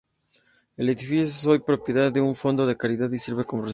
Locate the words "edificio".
0.89-1.21